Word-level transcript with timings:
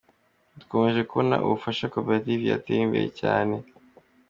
Dukomeje 0.59 1.01
kubona 1.09 1.35
ubufasha 1.45 1.91
Koperative 1.95 2.43
yatera 2.51 2.81
imbere 2.85 3.07
cyane”. 3.19 3.55